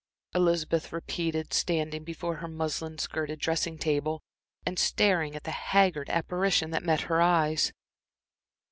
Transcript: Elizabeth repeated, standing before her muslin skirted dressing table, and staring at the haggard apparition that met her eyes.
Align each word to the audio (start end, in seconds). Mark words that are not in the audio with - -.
Elizabeth 0.33 0.91
repeated, 0.91 1.53
standing 1.53 2.03
before 2.03 2.37
her 2.37 2.47
muslin 2.47 2.97
skirted 2.97 3.37
dressing 3.37 3.77
table, 3.77 4.23
and 4.65 4.79
staring 4.79 5.35
at 5.35 5.43
the 5.43 5.51
haggard 5.51 6.09
apparition 6.09 6.71
that 6.71 6.81
met 6.81 7.01
her 7.01 7.21
eyes. 7.21 7.71